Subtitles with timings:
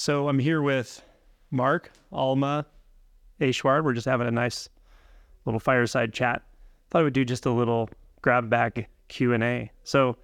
[0.00, 1.04] So I'm here with
[1.50, 2.64] Mark, Alma,
[3.38, 3.84] Eshwar.
[3.84, 4.66] We're just having a nice
[5.44, 6.40] little fireside chat.
[6.88, 7.90] Thought I would do just a little
[8.22, 9.70] grab bag Q and A.
[9.84, 10.16] So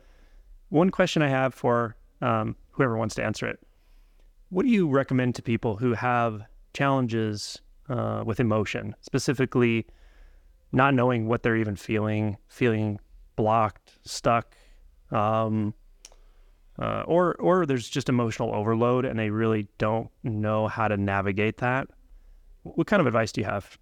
[0.71, 3.61] one question I have for um, whoever wants to answer it:
[4.49, 6.41] What do you recommend to people who have
[6.73, 9.85] challenges uh, with emotion, specifically
[10.73, 12.99] not knowing what they're even feeling, feeling
[13.37, 14.57] blocked, stuck,
[15.11, 15.75] um,
[16.79, 21.59] uh, or or there's just emotional overload and they really don't know how to navigate
[21.59, 21.89] that.
[22.63, 23.79] What kind of advice do you have?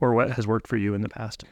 [0.00, 1.44] Or what has worked for you in the past?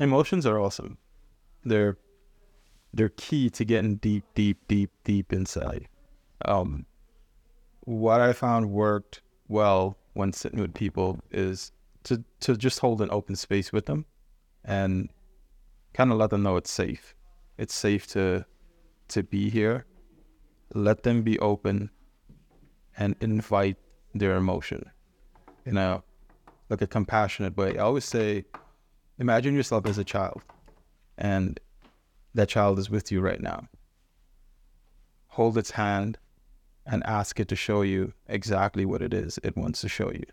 [0.00, 0.96] Emotions are awesome.
[1.62, 1.98] They're
[2.94, 5.88] they're key to getting deep, deep, deep, deep inside.
[6.46, 6.86] Um,
[7.80, 11.70] what I found worked well when sitting with people is
[12.04, 14.06] to to just hold an open space with them,
[14.64, 15.10] and
[15.92, 17.14] kind of let them know it's safe.
[17.58, 18.46] It's safe to
[19.08, 19.84] to be here.
[20.72, 21.90] Let them be open,
[22.96, 23.76] and invite
[24.14, 24.82] their emotion
[25.66, 26.02] in a
[26.70, 27.76] like a compassionate way.
[27.76, 28.46] I always say
[29.20, 30.42] imagine yourself as a child
[31.18, 31.60] and
[32.34, 33.68] that child is with you right now.
[35.28, 36.18] Hold its hand
[36.86, 40.24] and ask it to show you exactly what it is it wants to show you.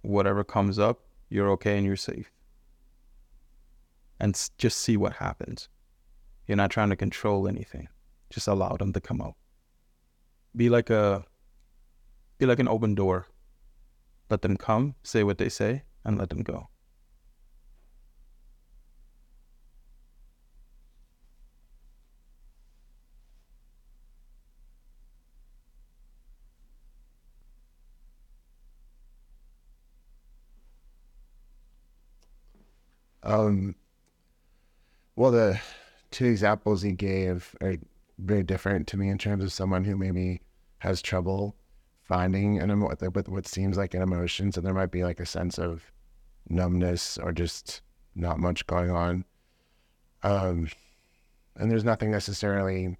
[0.00, 2.32] Whatever comes up, you're okay and you're safe.
[4.18, 5.68] And just see what happens.
[6.46, 7.88] You're not trying to control anything.
[8.30, 9.34] Just allow them to come out.
[10.56, 11.24] Be like a
[12.38, 13.26] be like an open door.
[14.30, 16.68] Let them come, say what they say, and let them go.
[33.28, 33.74] Um,
[35.16, 35.60] well, the
[36.10, 37.76] two examples he gave are
[38.18, 40.40] very different to me in terms of someone who maybe
[40.78, 41.54] has trouble
[42.04, 44.50] finding an emo- with what seems like an emotion.
[44.50, 45.92] So there might be like a sense of
[46.48, 47.82] numbness or just
[48.14, 49.26] not much going on.
[50.22, 50.70] Um,
[51.56, 52.96] and there's nothing necessarily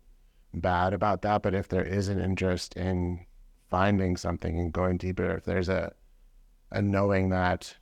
[0.52, 3.24] bad about that, but if there is an interest in
[3.70, 5.92] finding something and going deeper, if there's a
[6.70, 7.74] a knowing that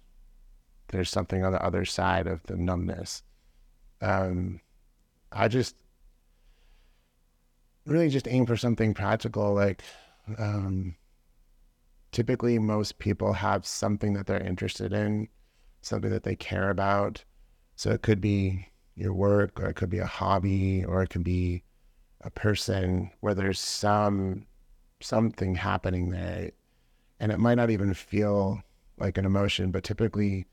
[0.89, 3.23] there's something on the other side of the numbness.
[4.01, 4.61] Um,
[5.33, 5.77] I just
[7.87, 9.55] really just aim for something practical.
[9.55, 9.83] Like,
[10.39, 10.97] um,
[12.13, 15.29] typically, most people have something that they're interested in,
[15.83, 17.25] something that they care about.
[17.77, 21.25] So it could be your work, or it could be a hobby, or it could
[21.25, 21.63] be
[22.23, 24.47] a person where there's some
[25.01, 26.51] something happening there,
[27.21, 28.63] and it might not even feel
[28.99, 30.47] like an emotion, but typically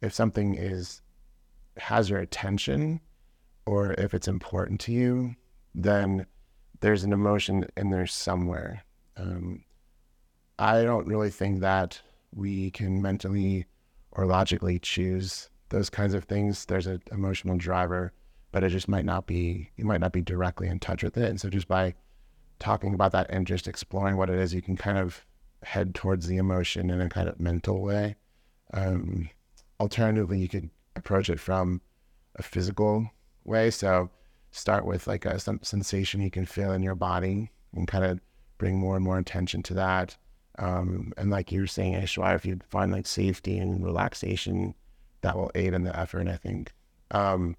[0.00, 1.02] if something is
[1.78, 3.00] has your attention
[3.66, 5.34] or if it's important to you,
[5.74, 6.26] then
[6.80, 8.84] there's an emotion in there somewhere.
[9.16, 9.64] Um,
[10.58, 12.00] I don't really think that
[12.32, 13.66] we can mentally
[14.12, 16.64] or logically choose those kinds of things.
[16.64, 18.12] There's an emotional driver,
[18.52, 21.28] but it just might not be, you might not be directly in touch with it.
[21.28, 21.94] And so just by
[22.58, 25.24] talking about that and just exploring what it is, you can kind of
[25.62, 28.16] head towards the emotion in a kind of mental way.
[28.72, 29.28] Um,
[29.80, 31.80] alternatively, you could approach it from
[32.36, 33.10] a physical
[33.44, 33.70] way.
[33.70, 34.10] So
[34.50, 38.20] start with like a some sensation you can feel in your body and kind of
[38.58, 40.16] bring more and more attention to that.
[40.58, 44.74] Um, and like you were saying, Eshwar, if you find like safety and relaxation,
[45.20, 46.72] that will aid in the effort, I think.
[47.10, 47.56] Um,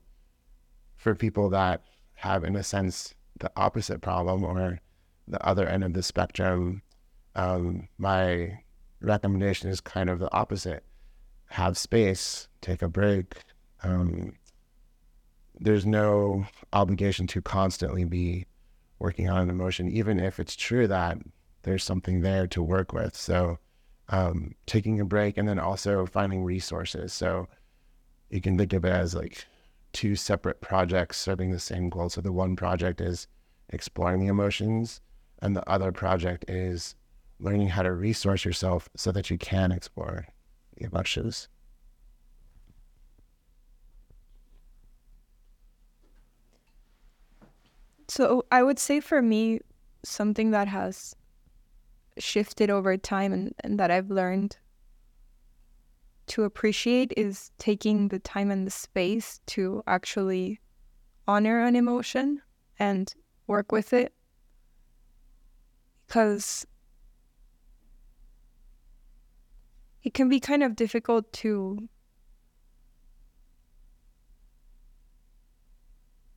[0.95, 1.83] for people that
[2.15, 4.79] have, in a sense, the opposite problem or
[5.27, 6.81] the other end of the spectrum,
[7.35, 8.59] um, my
[8.99, 10.83] recommendation is kind of the opposite
[11.49, 13.35] have space, take a break.
[13.83, 14.33] Um,
[15.59, 18.45] there's no obligation to constantly be
[18.99, 21.17] working on an emotion, even if it's true that
[21.63, 23.15] there's something there to work with.
[23.15, 23.59] So,
[24.09, 27.13] um, taking a break and then also finding resources.
[27.13, 27.47] So,
[28.29, 29.45] you can think of it as like
[29.93, 32.09] two separate projects serving the same goal.
[32.09, 33.27] So, the one project is
[33.69, 35.01] exploring the emotions,
[35.41, 36.95] and the other project is
[37.39, 40.27] learning how to resource yourself so that you can explore
[40.77, 41.47] emotions.
[48.07, 49.59] So I would say for me,
[50.03, 51.15] something that has
[52.17, 54.57] shifted over time and, and that I've learned
[56.27, 60.59] to appreciate is taking the time and the space to actually
[61.27, 62.41] honor an emotion
[62.79, 63.13] and
[63.47, 64.13] work with it.
[66.07, 66.65] Because
[70.07, 71.89] it can be kind of difficult to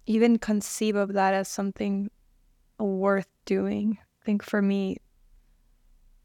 [0.07, 2.11] even conceive of that as something
[2.81, 3.97] worth doing.
[4.01, 4.97] I think for me,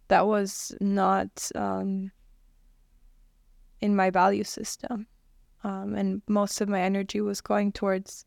[0.07, 2.11] that was not um,
[3.79, 5.05] in my value system.
[5.63, 8.25] Um, and most of my energy was going towards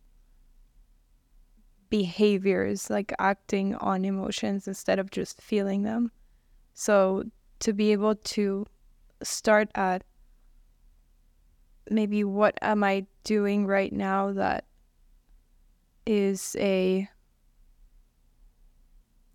[1.90, 6.12] behaviors, like acting on emotions instead of just feeling them.
[6.74, 7.24] So
[7.58, 8.64] to be able to
[9.22, 10.04] start at
[11.90, 14.64] maybe what am I doing right now that
[16.06, 17.08] is a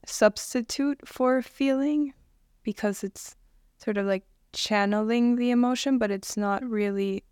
[0.05, 2.13] substitute for feeling
[2.63, 3.35] because it's
[3.77, 7.23] sort of like channeling the emotion, but it's not really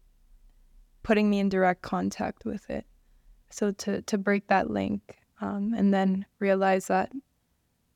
[1.04, 2.86] putting me in direct contact with it.
[3.50, 7.12] So to to break that link um, and then realize that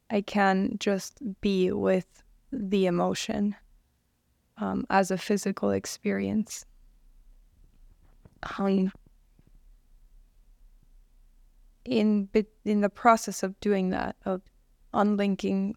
[0.10, 3.56] I can just be with the emotion
[4.58, 6.66] um, as a physical experience.
[8.58, 8.92] Um,
[11.84, 12.30] in
[12.64, 14.42] in the process of doing that, of
[14.94, 15.76] unlinking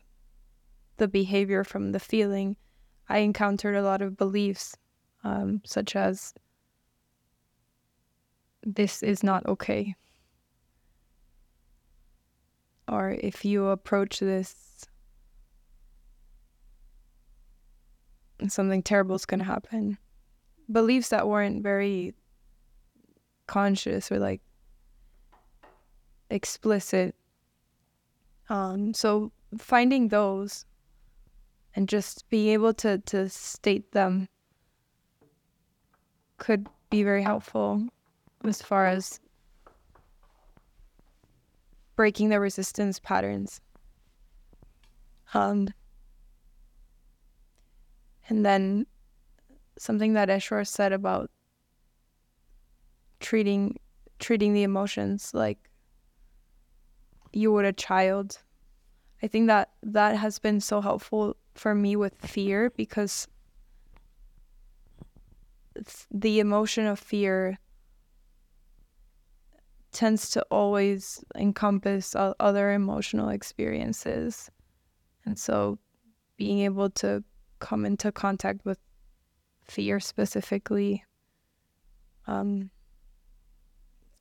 [0.96, 2.56] the behavior from the feeling,
[3.08, 4.76] I encountered a lot of beliefs,
[5.24, 6.34] um, such as
[8.64, 9.94] this is not okay.
[12.88, 14.67] Or if you approach this,
[18.46, 19.98] something terrible is going to happen.
[20.70, 22.14] Beliefs that weren't very
[23.46, 24.40] conscious or like
[26.30, 27.14] explicit.
[28.48, 30.64] Um, so finding those
[31.74, 34.28] and just being able to to state them
[36.36, 37.86] could be very helpful
[38.44, 39.20] as far as
[41.96, 43.60] breaking the resistance patterns.
[45.34, 45.68] Um,
[48.28, 48.86] and then
[49.78, 51.30] something that Eshwar said about
[53.20, 53.78] treating
[54.18, 55.70] treating the emotions like
[57.32, 58.38] you would a child.
[59.22, 63.28] I think that that has been so helpful for me with fear because
[66.10, 67.58] the emotion of fear
[69.92, 74.50] tends to always encompass other emotional experiences.
[75.24, 75.78] And so
[76.36, 77.24] being able to
[77.58, 78.78] come into contact with
[79.64, 81.04] fear specifically
[82.28, 82.70] um,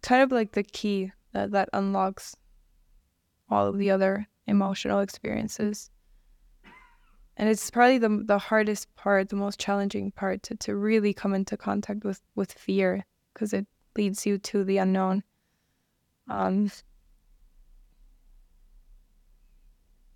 [0.02, 2.36] kind of like the key that, that unlocks
[3.50, 5.92] all of the other emotional experiences.
[7.36, 11.36] And it's probably the the hardest part, the most challenging part to, to really come
[11.36, 15.24] into contact with, with fear because it leads you to the unknown.
[16.30, 16.84] Um, so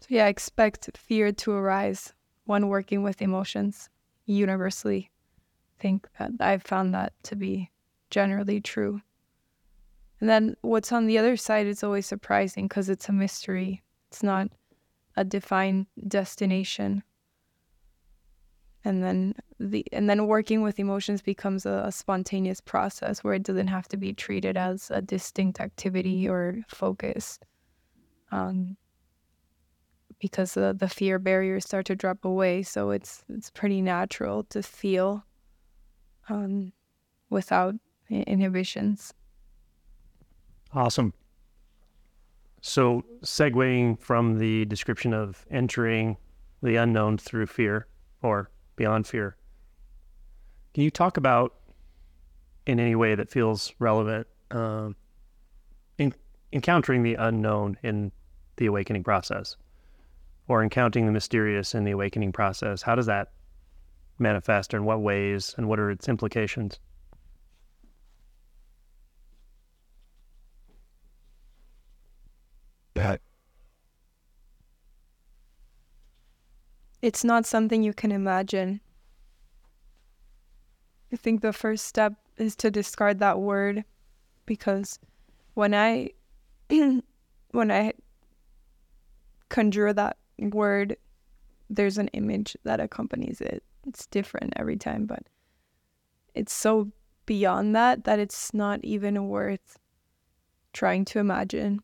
[0.07, 2.13] yeah, expect fear to arise
[2.45, 3.89] when working with emotions
[4.25, 5.11] universally.
[5.79, 7.71] Think that I've found that to be
[8.09, 9.01] generally true.
[10.19, 13.81] And then what's on the other side is always surprising because it's a mystery.
[14.09, 14.49] It's not
[15.17, 17.03] a defined destination.
[18.83, 23.43] And then the and then working with emotions becomes a, a spontaneous process where it
[23.43, 27.39] doesn't have to be treated as a distinct activity or focus.
[28.31, 28.77] Um,
[30.21, 34.63] because the, the fear barriers start to drop away, so it's it's pretty natural to
[34.63, 35.25] feel
[36.29, 36.71] um,
[37.29, 37.75] without
[38.09, 39.13] inhibitions.
[40.73, 41.13] Awesome.
[42.61, 46.15] So, segueing from the description of entering
[46.61, 47.87] the unknown through fear
[48.21, 49.35] or beyond fear,
[50.75, 51.55] can you talk about,
[52.67, 54.95] in any way that feels relevant, um,
[55.97, 56.13] in,
[56.53, 58.11] encountering the unknown in
[58.57, 59.57] the awakening process
[60.51, 62.81] or encountering the mysterious in the awakening process?
[62.81, 63.31] How does that
[64.19, 66.79] manifest, or in what ways, and what are its implications?
[73.01, 73.21] that
[77.01, 78.79] it's not something you can imagine.
[81.11, 83.83] I think the first step is to discard that word
[84.45, 84.99] because
[85.55, 86.11] when I
[86.69, 87.93] when I
[89.49, 90.17] conjure that
[90.49, 90.97] word,
[91.69, 93.63] there's an image that accompanies it.
[93.87, 95.23] It's different every time, but
[96.35, 96.91] it's so
[97.25, 99.79] beyond that that it's not even worth
[100.73, 101.81] trying to imagine.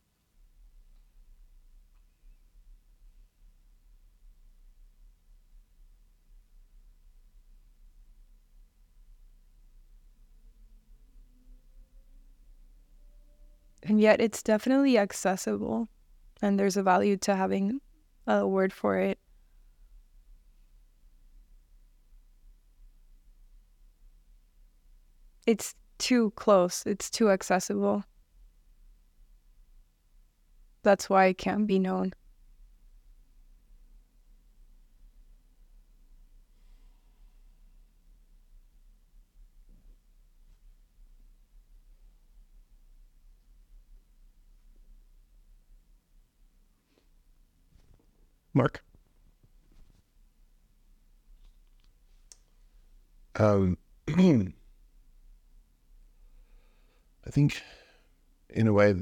[13.83, 15.87] And yet, it's definitely accessible,
[16.41, 17.79] and there's a value to having
[18.27, 19.17] a word for it.
[25.45, 26.83] It's too close.
[26.85, 28.03] It's too accessible.
[30.83, 32.13] That's why it can't be known
[48.57, 48.83] Mark.
[53.35, 54.51] Um, I
[57.29, 57.61] think,
[58.49, 58.95] in a way,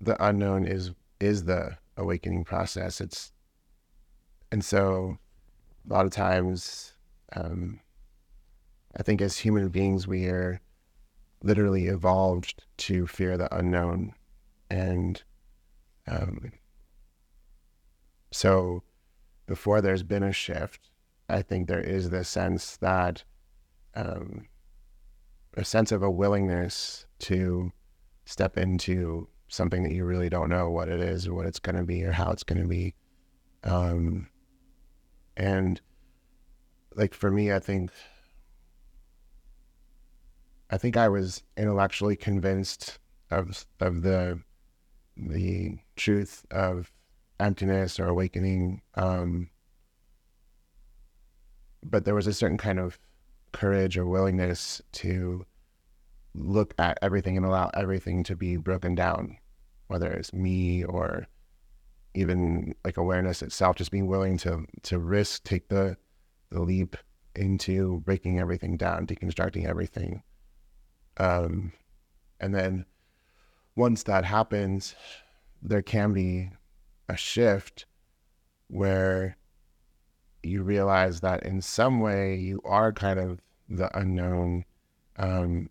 [0.00, 3.00] the unknown is is the awakening process.
[3.00, 3.32] It's,
[4.52, 5.18] and so,
[5.88, 6.92] a lot of times,
[7.34, 7.80] um,
[8.96, 10.60] I think as human beings, we are
[11.42, 14.14] literally evolved to fear the unknown,
[14.70, 15.22] and
[16.06, 16.52] um,
[18.30, 18.84] so
[19.50, 20.90] before there's been a shift,
[21.28, 23.24] I think there is this sense that
[23.96, 24.46] um,
[25.56, 27.72] a sense of a willingness to
[28.26, 31.74] step into something that you really don't know what it is or what it's going
[31.74, 32.94] to be or how it's going to be.
[33.64, 34.28] Um,
[35.36, 35.80] and
[36.94, 37.90] like for me, I think,
[40.70, 43.00] I think I was intellectually convinced
[43.32, 44.40] of of the
[45.16, 46.92] the truth of
[47.40, 48.82] emptiness or awakening.
[48.94, 49.50] Um,
[51.82, 52.98] but there was a certain kind of
[53.52, 55.44] courage or willingness to
[56.34, 59.36] look at everything and allow everything to be broken down,
[59.88, 61.26] whether it's me or
[62.14, 65.96] even like awareness itself, just being willing to to risk, take the
[66.50, 66.96] the leap
[67.34, 70.22] into breaking everything down, deconstructing everything.
[71.16, 71.72] Um,
[72.40, 72.86] and then
[73.76, 74.94] once that happens,
[75.62, 76.50] there can be
[77.10, 77.86] a shift
[78.68, 79.36] where
[80.42, 84.64] you realize that in some way you are kind of the unknown.
[85.16, 85.68] Um,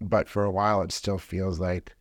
[0.00, 1.94] but for a while, it still feels like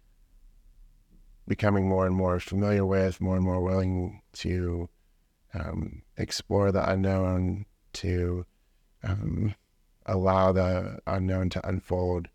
[1.48, 4.88] becoming more and more familiar with, more and more willing to
[5.54, 8.46] um, explore the unknown, to
[9.04, 9.56] um,
[10.06, 12.28] allow the unknown to unfold.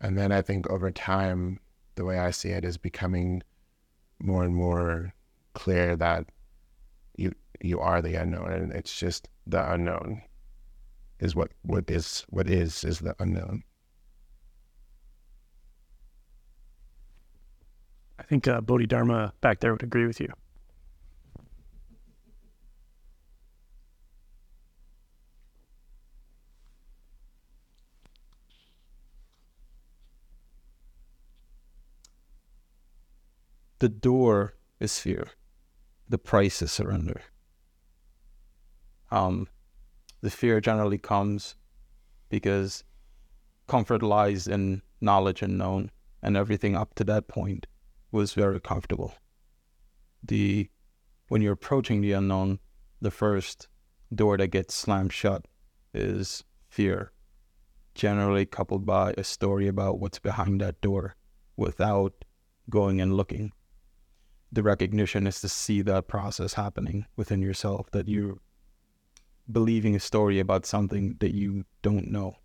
[0.00, 1.60] And then I think over time,
[1.94, 3.42] the way I see it is becoming
[4.18, 5.14] more and more
[5.54, 6.26] clear that
[7.16, 10.22] you you are the unknown and it's just the unknown
[11.20, 13.62] is what what is what is is the unknown
[18.18, 20.32] I think uh, Bodhidharma back there would agree with you.
[33.80, 35.32] The door is fear
[36.08, 37.22] the price is surrender.
[39.10, 39.48] Um,
[40.20, 41.56] the fear generally comes
[42.28, 42.84] because
[43.66, 45.90] comfort lies in knowledge and known,
[46.22, 47.66] and everything up to that point
[48.10, 49.14] was very comfortable.
[50.22, 50.70] The
[51.28, 52.58] when you're approaching the unknown,
[53.00, 53.68] the first
[54.14, 55.46] door that gets slammed shut
[55.94, 57.12] is fear,
[57.94, 61.16] generally coupled by a story about what's behind that door
[61.56, 62.24] without
[62.70, 63.52] going and looking
[64.52, 68.12] the recognition is to see that process happening within yourself that mm.
[68.12, 68.38] you're
[69.50, 72.36] believing a story about something that you don't know.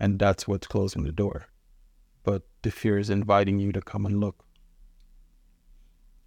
[0.00, 1.46] And that's what's closing the door.
[2.24, 4.44] But the fear is inviting you to come and look.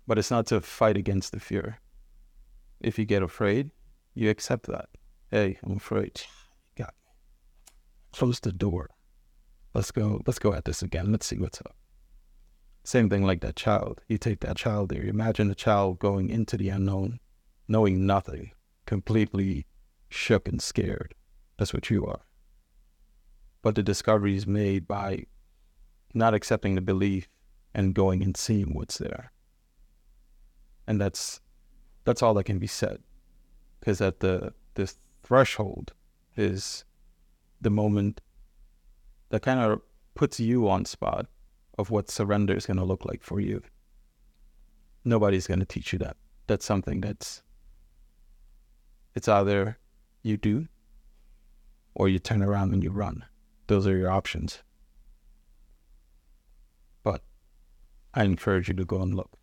[0.06, 1.79] But it's not to fight against the fear.
[2.79, 3.72] If you get afraid
[4.17, 4.89] you accept that.
[5.29, 6.22] Hey i'm afraid.
[6.75, 7.12] Got me
[8.12, 8.89] close the door.
[9.74, 11.12] Let's go let's go at this again.
[11.12, 11.76] Let's see what's up
[12.88, 14.01] same thing like that child.
[14.08, 15.03] You take that child there.
[15.03, 17.20] Imagine a child going into the unknown,
[17.67, 18.51] knowing nothing,
[18.86, 19.65] completely
[20.08, 21.13] shook and scared.
[21.58, 22.22] That's what you are.
[23.62, 25.25] But the discovery is made by
[26.13, 27.27] not accepting the belief
[27.74, 29.34] and going and seeing what's there.
[30.88, 31.41] And that's
[32.06, 33.03] that's all that can be said.
[33.82, 35.91] Because at the this threshold
[36.38, 36.86] is
[37.60, 38.22] the moment
[39.27, 39.82] that kind of
[40.15, 41.25] puts you on spot
[41.77, 43.62] of what surrender is going to look like for you.
[45.05, 46.17] Nobody's going to teach you that.
[46.48, 47.43] That's something that's,
[49.15, 49.77] it's either
[50.24, 50.67] you do
[51.96, 53.24] or you turn around and you run.
[53.67, 54.60] Those are your options.
[57.03, 57.24] But
[58.13, 59.38] I encourage you to go and look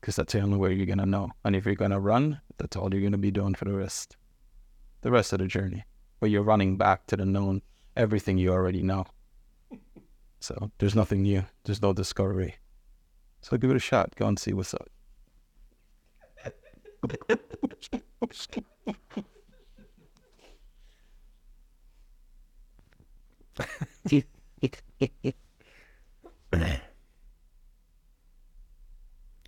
[0.00, 1.30] because that's the only way you're going to know.
[1.44, 3.74] And if you're going to run, that's all you're going to be doing for the
[3.74, 4.16] rest,
[5.02, 5.84] the rest of the journey.
[6.20, 7.62] But you're running back to the known,
[7.96, 9.06] everything you already know.
[10.42, 11.44] So there's nothing new.
[11.64, 12.56] There's no discovery.
[13.42, 14.12] So give it a shot.
[14.16, 14.88] Go and see what's up.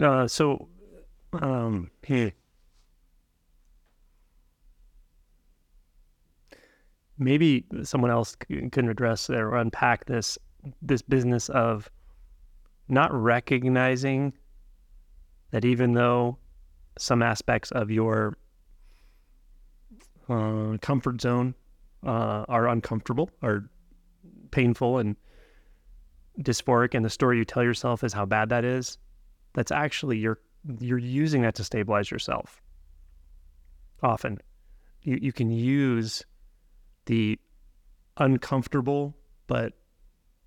[0.00, 0.68] Uh, so,
[1.40, 2.28] um, hmm.
[7.16, 8.36] maybe someone else
[8.72, 10.36] can address or unpack this
[10.82, 11.90] this business of
[12.88, 14.32] not recognizing
[15.50, 16.38] that even though
[16.98, 18.36] some aspects of your
[20.28, 21.54] uh, comfort zone
[22.06, 23.68] uh, are uncomfortable, are
[24.50, 25.16] painful and
[26.40, 28.98] dysphoric, and the story you tell yourself is how bad that is,
[29.54, 30.40] that's actually you're
[30.80, 32.62] you're using that to stabilize yourself.
[34.02, 34.38] Often,
[35.02, 36.24] you you can use
[37.06, 37.38] the
[38.16, 39.14] uncomfortable
[39.46, 39.74] but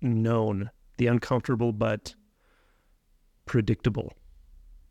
[0.00, 2.14] known, the uncomfortable but
[3.46, 4.12] predictable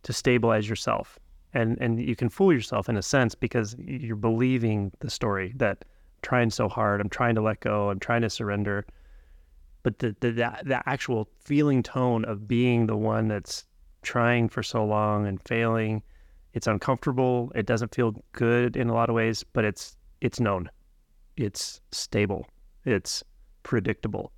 [0.03, 1.19] to stabilize yourself.
[1.53, 5.77] And and you can fool yourself in a sense because you're believing the story that
[5.81, 8.85] I'm trying so hard, I'm trying to let go, I'm trying to surrender.
[9.83, 13.65] But the the the, actual feeling tone of being the one that's
[14.01, 16.03] trying for so long and failing,
[16.53, 20.69] it's uncomfortable, it doesn't feel good in a lot of ways, but it's it's known
[21.37, 22.47] it's stable,
[22.83, 23.23] it's
[23.63, 24.31] predictable.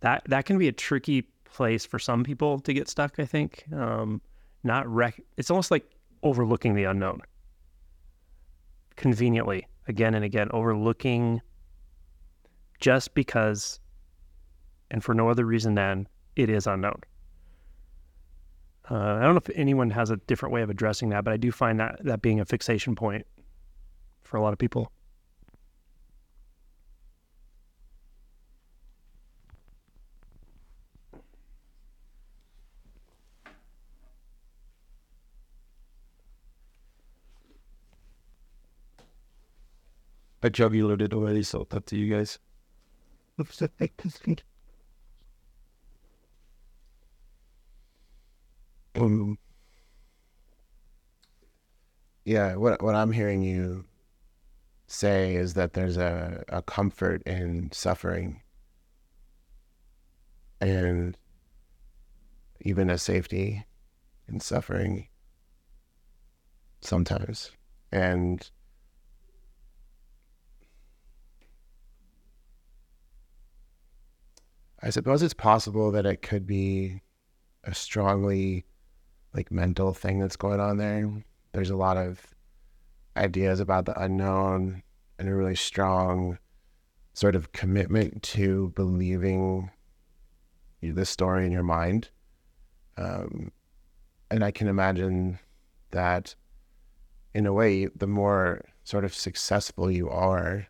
[0.00, 3.18] That that can be a tricky place for some people to get stuck.
[3.18, 4.20] I think um,
[4.62, 5.84] not rec- It's almost like
[6.22, 7.22] overlooking the unknown.
[8.96, 11.40] Conveniently, again and again, overlooking
[12.80, 13.80] just because,
[14.90, 17.00] and for no other reason than it is unknown.
[18.90, 21.36] Uh, I don't know if anyone has a different way of addressing that, but I
[21.36, 23.26] do find that that being a fixation point
[24.22, 24.92] for a lot of people.
[40.46, 42.38] I jugular it already, so it's up to you guys.
[48.94, 49.38] Um,
[52.24, 53.86] yeah, what what I'm hearing you
[54.86, 58.40] say is that there's a, a comfort in suffering
[60.60, 61.18] and
[62.60, 63.66] even a safety
[64.28, 65.08] in suffering
[66.80, 67.50] sometimes.
[67.90, 68.48] And
[74.86, 77.00] I suppose it's possible that it could be
[77.64, 78.64] a strongly
[79.34, 81.24] like mental thing that's going on there.
[81.50, 82.24] There's a lot of
[83.16, 84.84] ideas about the unknown
[85.18, 86.38] and a really strong
[87.14, 89.72] sort of commitment to believing
[90.80, 92.10] the story in your mind.
[92.96, 93.50] Um,
[94.30, 95.40] and I can imagine
[95.90, 96.36] that
[97.34, 100.68] in a way, the more sort of successful you are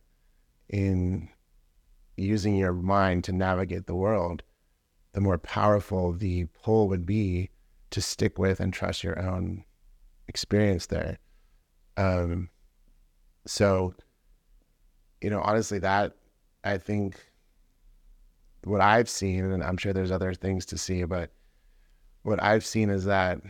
[0.71, 1.29] in
[2.17, 4.43] using your mind to navigate the world,
[5.13, 7.51] the more powerful the pull would be
[7.91, 9.65] to stick with and trust your own
[10.29, 11.19] experience there.
[11.97, 12.51] Um,
[13.47, 13.95] so,
[15.21, 16.17] you know, honestly, that
[16.65, 17.21] I think
[18.65, 21.31] what I've seen, and I'm sure there's other things to see, but
[22.23, 23.41] what I've seen is that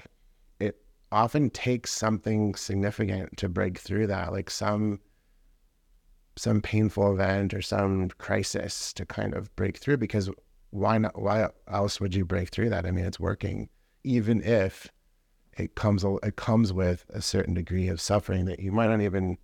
[0.61, 0.77] it
[1.11, 5.01] often takes something significant to break through that, like some
[6.37, 10.31] some painful event or some crisis to kind of break through because
[10.71, 12.87] why not why else would you break through that?
[12.87, 13.69] I mean it's working
[14.05, 14.89] even if
[15.57, 19.39] it comes it comes with a certain degree of suffering that you might not even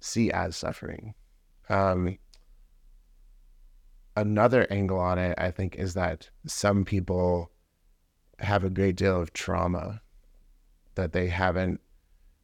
[0.00, 1.14] see as suffering.
[1.68, 2.18] Um,
[4.16, 7.52] another angle on it i think is that some people
[8.40, 10.00] have a great deal of trauma
[10.94, 11.80] that they haven't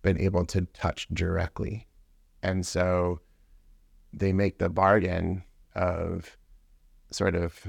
[0.02, 1.88] been able to touch directly.
[2.42, 3.20] And so
[4.18, 6.36] they make the bargain of
[7.10, 7.66] sort of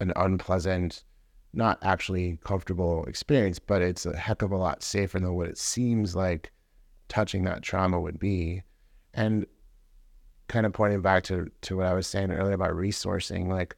[0.00, 1.04] an unpleasant,
[1.52, 5.58] not actually comfortable experience, but it's a heck of a lot safer than what it
[5.58, 6.50] seems like
[7.08, 8.62] touching that trauma would be.
[9.14, 9.46] And
[10.48, 13.76] kind of pointing back to, to what I was saying earlier about resourcing, like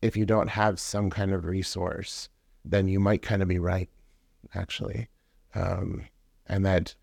[0.00, 2.28] if you don't have some kind of resource,
[2.64, 3.88] then you might kind of be right,
[4.54, 5.08] actually.
[5.54, 6.06] Um,
[6.46, 6.94] and that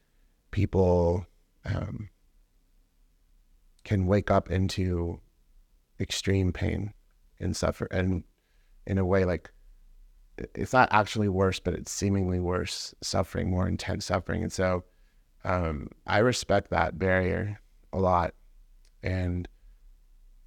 [0.52, 1.26] people
[1.66, 2.10] um,
[3.86, 5.22] can wake up into
[6.00, 6.94] extreme pain
[7.40, 8.24] and suffer and
[8.86, 9.52] in a way like
[10.54, 14.84] it's not actually worse but it's seemingly worse suffering more intense suffering and so
[15.46, 17.62] um, i respect that barrier
[17.94, 18.34] a lot
[19.04, 19.48] and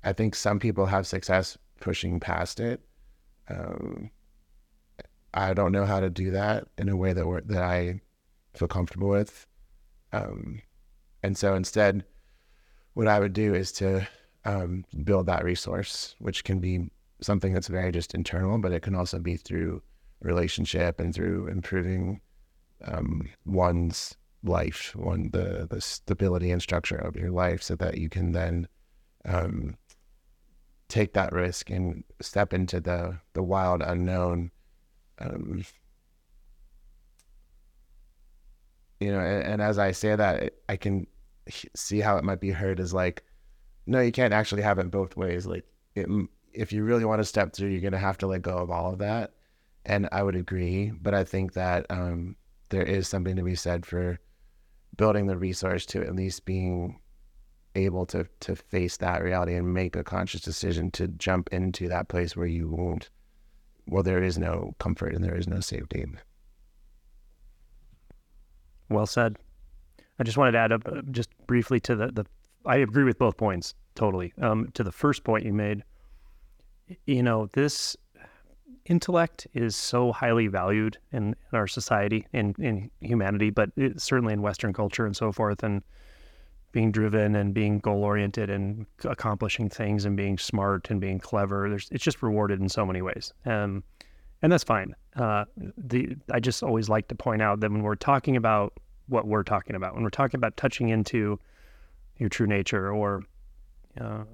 [0.04, 2.80] i think some people have success pushing past it.
[3.48, 4.10] Um,
[5.32, 8.00] I don't know how to do that in a way that that I
[8.54, 9.46] feel comfortable with.
[10.12, 10.62] Um,
[11.22, 12.04] and so instead,
[12.98, 14.08] what I would do is to
[14.44, 18.96] um, build that resource, which can be something that's very just internal, but it can
[18.96, 19.80] also be through
[20.20, 22.20] relationship and through improving
[22.84, 28.08] um, one's life, one the the stability and structure of your life, so that you
[28.08, 28.66] can then
[29.24, 29.76] um,
[30.88, 34.50] take that risk and step into the the wild unknown.
[35.20, 35.64] Um,
[38.98, 41.06] you know, and, and as I say that, I can
[41.74, 43.24] see how it might be heard as like,
[43.86, 45.46] no, you can't actually have it both ways.
[45.46, 46.08] Like, it,
[46.52, 48.92] if you really want to step through, you're gonna have to let go of all
[48.92, 49.32] of that.
[49.84, 52.36] And I would agree, but I think that um,
[52.68, 54.18] there is something to be said for
[54.96, 57.00] building the resource to at least being
[57.74, 62.08] able to to face that reality and make a conscious decision to jump into that
[62.08, 63.10] place where you won't
[63.86, 66.04] well there is no comfort and there is no safety
[68.88, 69.36] well said
[70.18, 72.26] i just wanted to add up uh, just briefly to the, the
[72.66, 75.82] i agree with both points totally um, to the first point you made
[77.06, 77.96] you know this
[78.86, 84.32] intellect is so highly valued in, in our society in, in humanity but it, certainly
[84.32, 85.82] in western culture and so forth and
[86.72, 91.68] being driven and being goal oriented and accomplishing things and being smart and being clever.
[91.68, 93.32] There's, it's just rewarded in so many ways.
[93.46, 93.82] Um,
[94.42, 94.94] and that's fine.
[95.16, 98.74] Uh, the I just always like to point out that when we're talking about
[99.08, 101.38] what we're talking about, when we're talking about touching into
[102.18, 103.22] your true nature or
[104.00, 104.24] uh,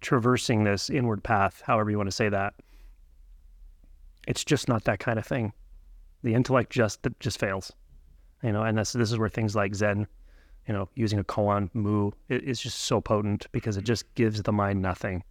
[0.00, 2.54] traversing this inward path, however you want to say that,
[4.26, 5.52] it's just not that kind of thing.
[6.22, 7.72] The intellect just just fails,
[8.42, 8.62] you know.
[8.62, 10.06] And this this is where things like Zen
[10.68, 14.52] you know, using a koan mu is just so potent because it just gives the
[14.52, 15.24] mind nothing.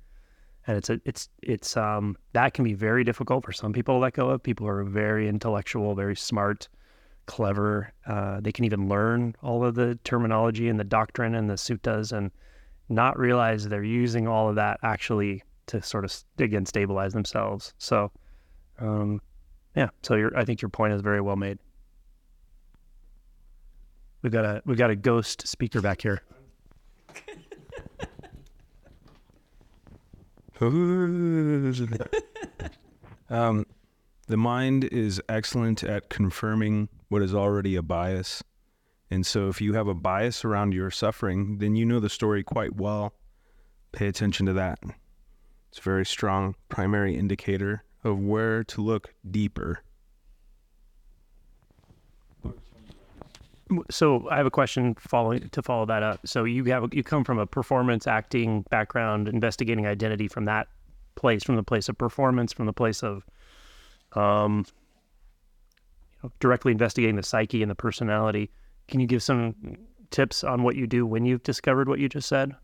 [0.66, 4.00] And it's a, it's it's um that can be very difficult for some people to
[4.00, 4.42] let go of.
[4.42, 6.68] People who are very intellectual, very smart,
[7.28, 7.94] clever.
[8.08, 12.12] Uh, they can even learn all of the terminology and the doctrine and the suttas
[12.12, 12.32] and
[12.90, 17.74] not realize they're using all of that actually to sort of again stabilize themselves.
[17.78, 18.12] So,
[18.80, 19.22] um,
[19.76, 19.90] yeah.
[20.02, 21.60] So your I think your point is very well made.
[24.22, 26.24] We've got a we've got a ghost speaker back here.
[33.30, 33.66] um,
[34.28, 38.44] the mind is excellent at confirming what is already a bias.
[39.10, 42.44] And so if you have a bias around your suffering, then you know the story
[42.44, 43.14] quite well.
[43.92, 44.80] Pay attention to that.
[45.70, 49.82] It's a very strong primary indicator of where to look deeper
[53.90, 56.26] So I have a question following to follow that up.
[56.26, 60.68] So you have you come from a performance acting background, investigating identity from that
[61.16, 63.26] place, from the place of performance, from the place of
[64.14, 64.66] um,
[66.40, 68.52] directly investigating the psyche and the personality.
[68.88, 69.56] Can you give some
[70.12, 72.56] tips on what you do when you've discovered what you just said?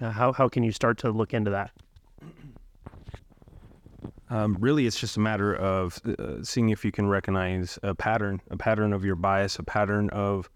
[0.00, 1.70] Uh, how how can you start to look into that?
[4.30, 8.40] Um, really, it's just a matter of uh, seeing if you can recognize a pattern,
[8.50, 10.48] a pattern of your bias, a pattern of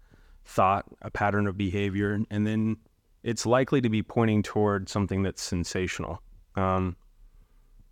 [0.45, 2.77] thought, a pattern of behavior, and then
[3.23, 6.21] it's likely to be pointing toward something that's sensational.
[6.55, 6.95] Um,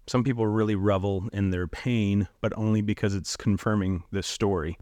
[0.08, 4.78] some people really revel in their pain, but only because it's confirming the story.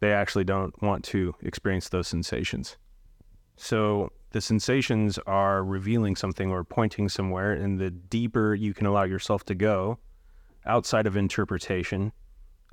[0.00, 2.76] They actually don't want to experience those sensations.
[3.56, 9.04] So the sensations are revealing something or pointing somewhere, and the deeper you can allow
[9.04, 9.98] yourself to go,
[10.66, 12.12] outside of interpretation,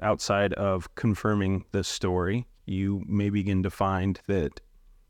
[0.02, 4.60] outside of confirming the story, you may begin to find that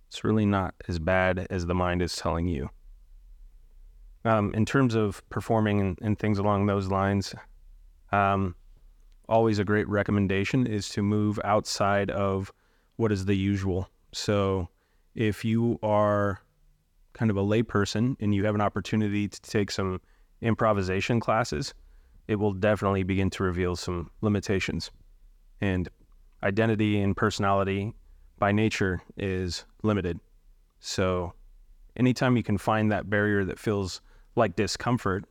[0.08, 2.70] it's really not as bad as the mind is telling you.
[4.24, 7.34] Um, in terms of performing and, and, things along those lines,
[8.12, 8.56] um,
[9.28, 12.54] always a great recommendation is to move outside of
[12.98, 13.90] what is the usual.
[14.12, 14.70] So
[15.16, 16.40] if you are
[17.14, 20.02] kind of a layperson and you have an opportunity to take some
[20.42, 21.74] improvisation classes,
[22.28, 24.92] it will definitely begin to reveal some limitations.
[25.60, 25.90] And
[26.44, 27.94] identity and personality
[28.40, 30.20] by nature is limited.
[30.80, 31.34] So
[31.96, 34.02] anytime you can find that barrier that feels
[34.36, 35.26] like discomfort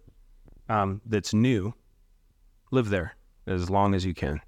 [0.68, 1.74] um, that's new,
[2.70, 4.40] live there as long as you can.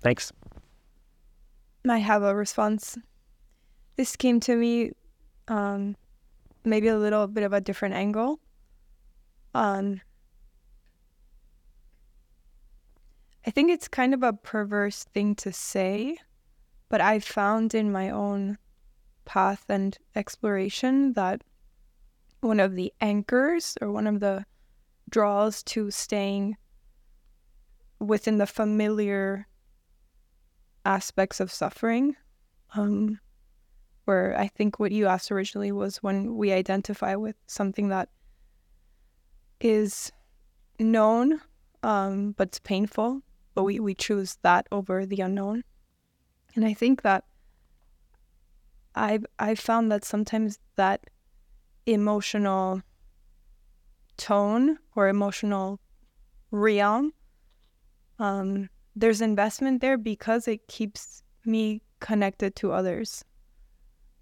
[0.00, 0.32] Thanks.
[1.88, 2.96] I have a response.
[3.96, 4.92] This came to me
[5.48, 5.96] um,
[6.64, 8.40] maybe a little bit of a different angle.
[9.54, 10.00] Um,
[13.46, 16.18] I think it's kind of a perverse thing to say,
[16.88, 18.58] but I found in my own
[19.26, 21.42] path and exploration that
[22.40, 24.44] one of the anchors or one of the
[25.10, 26.56] draws to staying
[27.98, 29.46] within the familiar
[30.84, 32.16] aspects of suffering.
[32.74, 33.18] Um,
[34.04, 38.08] where I think what you asked originally was when we identify with something that
[39.60, 40.12] is
[40.78, 41.40] known,
[41.82, 43.22] um, but it's painful,
[43.54, 45.64] but we, we choose that over the unknown.
[46.54, 47.24] And I think that
[48.96, 51.04] I've I found that sometimes that
[51.84, 52.82] emotional
[54.16, 55.78] tone or emotional
[56.50, 57.12] realm,
[58.18, 63.24] um, there's investment there because it keeps me connected to others.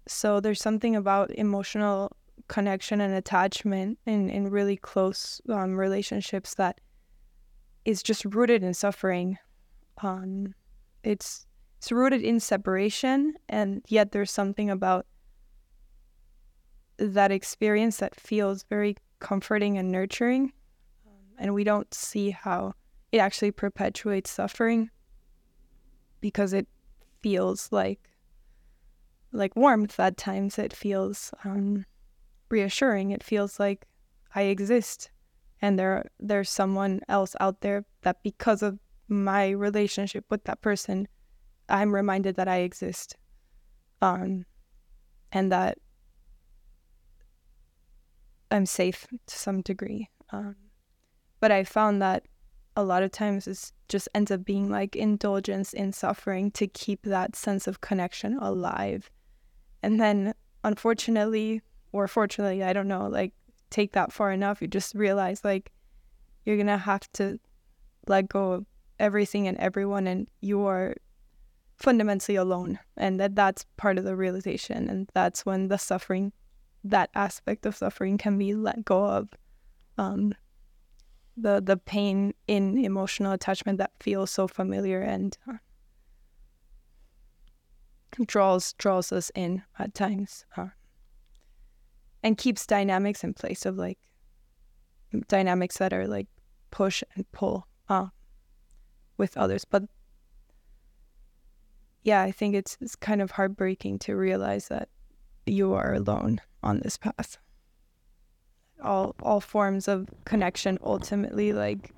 [0.07, 2.11] So there's something about emotional
[2.47, 6.79] connection and attachment in, in really close um, relationships that
[7.85, 9.37] is just rooted in suffering.
[10.03, 10.53] Um,
[11.03, 11.47] it's
[11.85, 15.05] it's rooted in separation, and yet there's something about
[16.97, 20.51] that experience that feels very comforting and nurturing.
[21.05, 22.73] Um, and we don't see how
[23.11, 24.89] it actually perpetuates suffering
[26.21, 26.67] because it
[27.21, 27.99] feels like
[29.31, 30.57] like warmth at times.
[30.57, 31.85] It feels um,
[32.49, 33.11] reassuring.
[33.11, 33.85] It feels like
[34.33, 35.11] I exist,
[35.61, 41.07] and there there's someone else out there that because of my relationship with that person,
[41.69, 43.15] I'm reminded that I exist,
[44.01, 44.45] um,
[45.31, 45.77] and that
[48.51, 50.09] I'm safe to some degree.
[50.31, 50.55] Um,
[51.39, 52.25] but I found that
[52.75, 57.03] a lot of times it just ends up being like indulgence in suffering to keep
[57.03, 59.09] that sense of connection alive.
[59.81, 63.33] And then, unfortunately, or fortunately, I don't know, like
[63.69, 65.71] take that far enough, you just realize like
[66.45, 67.39] you're gonna have to
[68.07, 68.65] let go of
[68.99, 70.95] everything and everyone, and you are
[71.77, 76.31] fundamentally alone, and that that's part of the realization, and that's when the suffering,
[76.83, 79.29] that aspect of suffering, can be let go of.
[79.97, 80.33] Um,
[81.37, 85.57] the the pain in emotional attachment that feels so familiar and uh,
[88.25, 90.45] draws draws us in at times.
[90.55, 90.67] Uh,
[92.23, 93.99] and keeps dynamics in place of like
[95.27, 96.27] dynamics that are like
[96.71, 98.07] push and pull uh,
[99.17, 99.63] with others.
[99.63, 99.83] But
[102.05, 104.89] yeah, I think it's, it's kind of heartbreaking to realize that
[105.47, 107.39] you are alone on this path.
[108.81, 111.91] All all forms of connection ultimately like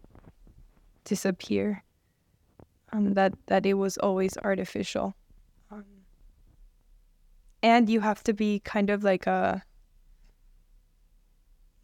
[1.03, 1.83] disappear.
[2.93, 5.13] Um, that that it was always artificial.
[5.69, 5.83] Um,
[7.61, 9.61] and you have to be kind of like a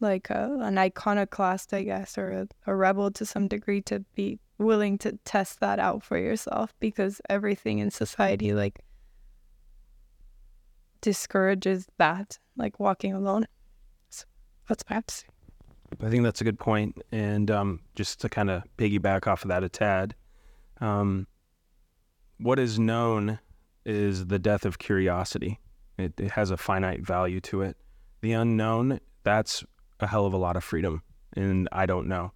[0.00, 4.38] like a, an iconoclast, I guess, or a, a rebel to some degree to be
[4.58, 8.80] willing to test that out for yourself because everything in society like
[11.00, 13.46] discourages that, like walking alone.
[14.10, 14.24] So
[14.68, 15.24] that's say.
[16.02, 16.96] I think that's a good point.
[17.12, 20.14] And um, just to kind of piggyback off of that a tad,
[20.80, 21.26] um,
[22.38, 23.38] what is known
[23.84, 25.60] is the death of curiosity.
[25.98, 27.76] It, it has a finite value to it.
[28.22, 29.62] The unknown, that's
[30.00, 31.02] a hell of a lot of freedom
[31.36, 32.32] and I don't know.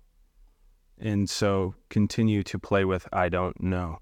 [1.00, 3.98] And so continue to play with I don't know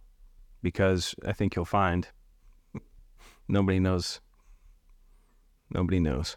[0.62, 2.08] because I think you'll find
[3.48, 4.20] nobody knows.
[5.70, 6.36] Nobody knows.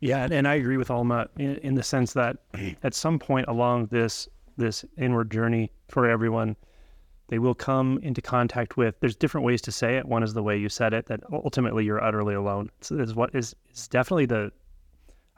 [0.00, 2.36] Yeah, and I agree with Alma in, in the sense that
[2.82, 6.56] at some point along this this inward journey for everyone,
[7.28, 10.42] they will come into contact with there's different ways to say it one is the
[10.42, 14.26] way you said it that ultimately you're utterly alone so is what is is definitely
[14.26, 14.50] the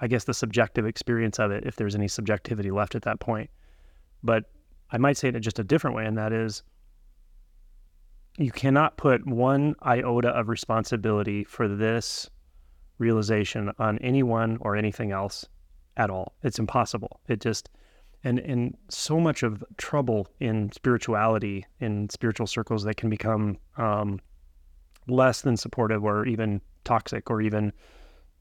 [0.01, 3.51] i guess the subjective experience of it if there's any subjectivity left at that point.
[4.23, 4.45] But
[4.91, 6.63] i might say it in just a different way and that is
[8.39, 12.31] you cannot put one iota of responsibility for this
[12.99, 15.45] realization on anyone or anything else
[15.97, 16.35] at all.
[16.43, 17.21] It's impossible.
[17.29, 17.69] It just
[18.25, 24.21] and and so much of trouble in spirituality in spiritual circles that can become um,
[25.07, 27.73] less than supportive or even toxic or even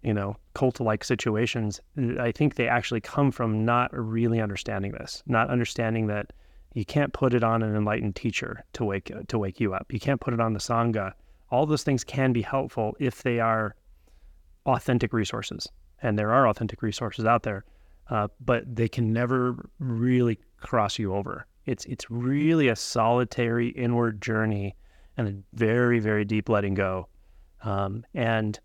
[0.04, 1.82] you know cult like situations
[2.20, 6.32] i think they actually come from not really understanding this not understanding that
[6.74, 10.00] you can't put it on an enlightened teacher to wake to wake you up you
[10.00, 11.12] can't put it on the sangha
[11.50, 13.76] all those things can be helpful if they are
[14.66, 15.68] authentic resources
[16.02, 17.64] and there are authentic resources out there
[18.10, 21.46] uh, but they can never really cross you over.
[21.66, 24.76] It's it's really a solitary inward journey
[25.18, 27.08] and a very very deep letting go.
[27.64, 28.60] Um, and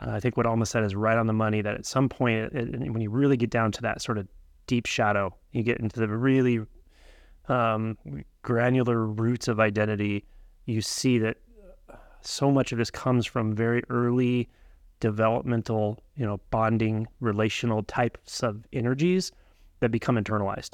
[0.00, 1.62] uh, I think what Alma said is right on the money.
[1.62, 4.28] That at some point, it, it, when you really get down to that sort of
[4.66, 6.60] deep shadow, you get into the really
[7.48, 7.96] um,
[8.42, 10.24] granular roots of identity.
[10.66, 11.38] You see that
[12.20, 14.48] so much of this comes from very early
[15.00, 19.32] developmental, you know, bonding, relational types of energies
[19.80, 20.70] that become internalized.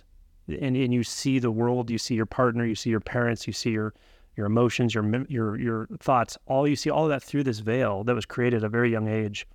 [0.49, 3.53] And, and you see the world, you see your partner, you see your parents, you
[3.53, 3.95] see your
[4.37, 8.05] your emotions, your your your thoughts, all you see all of that through this veil
[8.05, 9.47] that was created at a very young age.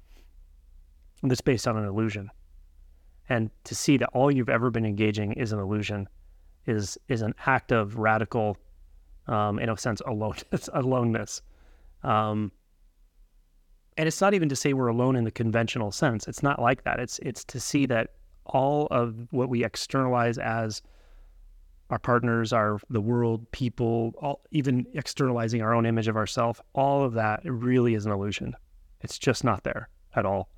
[1.21, 2.29] That's based on an illusion.
[3.27, 6.07] And to see that all you've ever been engaging is an illusion
[6.65, 8.57] is is an act of radical
[9.27, 11.41] um, in a sense aloneness aloneness.
[12.03, 12.51] Um,
[13.97, 16.27] and it's not even to say we're alone in the conventional sense.
[16.27, 16.99] It's not like that.
[16.99, 18.11] It's it's to see that
[18.45, 20.81] all of what we externalize as
[21.89, 27.03] our partners, our the world, people, all, even externalizing our own image of ourselves, all
[27.03, 28.55] of that really is an illusion.
[29.01, 30.49] It's just not there at all,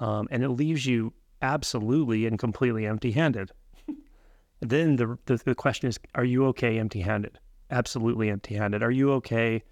[0.00, 3.50] um, and it leaves you absolutely and completely empty-handed.
[4.60, 7.38] then the, the the question is, are you okay empty-handed?
[7.70, 8.82] Absolutely empty-handed.
[8.82, 9.62] Are you okay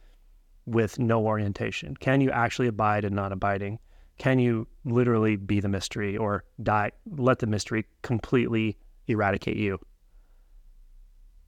[0.66, 1.97] with no orientation?
[1.97, 3.79] Can you actually abide in not abiding?
[4.18, 6.92] Can you literally be the mystery or die?
[7.16, 9.79] Let the mystery completely eradicate you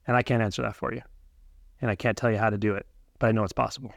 [0.07, 1.03] and I can't answer that for you.
[1.81, 2.87] And I can't tell you how to do it,
[3.19, 3.93] but I know it's possible.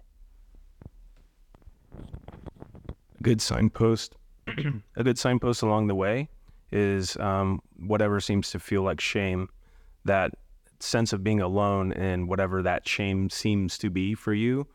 [1.98, 4.16] A good signpost,
[4.96, 6.30] a good signpost along the way
[6.72, 9.50] is um, whatever seems to feel like shame,
[10.06, 10.34] that
[10.80, 14.68] sense of being alone and whatever that shame seems to be for you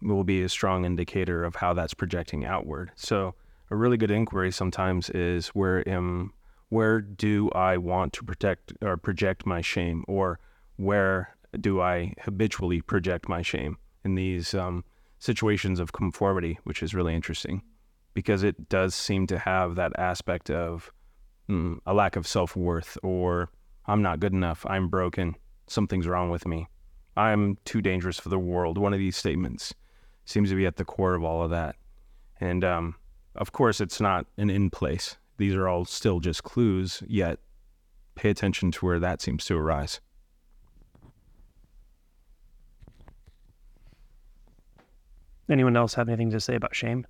[0.00, 2.90] will be a strong indicator of how that's projecting outward.
[2.96, 3.34] So
[3.70, 6.32] a really good inquiry sometimes is where am
[6.68, 10.40] where do I want to protect or project my shame or
[10.76, 14.84] where do I habitually project my shame in these um,
[15.18, 17.62] situations of conformity, which is really interesting
[18.14, 20.92] because it does seem to have that aspect of
[21.48, 23.50] mm, a lack of self worth or
[23.86, 25.34] I'm not good enough, I'm broken,
[25.66, 26.68] something's wrong with me,
[27.16, 28.78] I'm too dangerous for the world.
[28.78, 29.74] One of these statements
[30.24, 31.76] seems to be at the core of all of that.
[32.40, 32.94] And um,
[33.34, 35.16] of course, it's not an in place.
[35.36, 37.38] These are all still just clues, yet
[38.14, 40.00] pay attention to where that seems to arise.
[45.52, 47.06] Anyone else have anything to say about shame?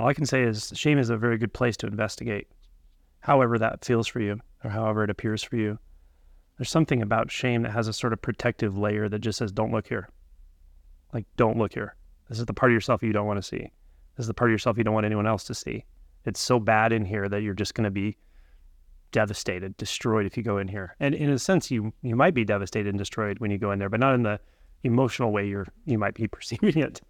[0.00, 2.48] All I can say is shame is a very good place to investigate,
[3.20, 5.78] however that feels for you or however it appears for you.
[6.58, 9.72] There's something about shame that has a sort of protective layer that just says, don't
[9.72, 10.10] look here.
[11.12, 11.96] Like, don't look here.
[12.28, 13.70] This is the part of yourself you don't want to see.
[14.16, 15.84] This is the part of yourself you don't want anyone else to see.
[16.26, 18.16] It's so bad in here that you're just going to be
[19.12, 20.94] devastated, destroyed if you go in here.
[21.00, 23.78] And in a sense, you you might be devastated and destroyed when you go in
[23.78, 24.38] there, but not in the
[24.82, 27.00] emotional way you're you might be perceiving it.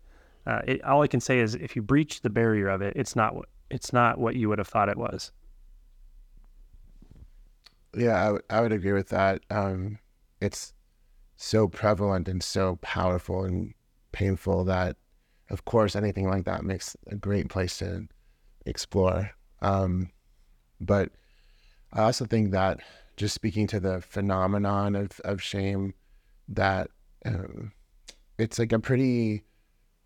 [0.46, 3.14] Uh, it, all I can say is if you breach the barrier of it, it's
[3.14, 5.32] not what it's not what you would have thought it was.
[7.96, 9.42] Yeah, I, w- I would agree with that.
[9.50, 9.98] Um,
[10.40, 10.74] it's
[11.36, 13.74] so prevalent and so powerful and
[14.12, 14.96] painful that,
[15.50, 18.06] of course, anything like that makes a great place to
[18.66, 19.30] explore.
[19.62, 20.10] Um,
[20.80, 21.10] but
[21.92, 22.80] I also think that
[23.16, 25.94] just speaking to the phenomenon of, of shame,
[26.48, 26.90] that
[27.24, 27.72] um,
[28.38, 29.44] it's like a pretty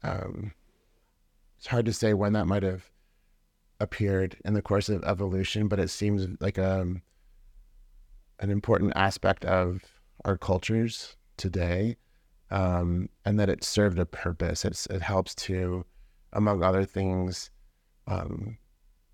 [0.04, 0.52] um,
[1.58, 2.90] it's hard to say when that might have
[3.80, 7.02] appeared in the course of evolution, but it seems like um,
[8.38, 9.82] an important aspect of
[10.24, 11.96] our cultures today,
[12.50, 14.64] um, and that it served a purpose.
[14.64, 15.84] It's, it helps to,
[16.32, 17.50] among other things,
[18.06, 18.58] um,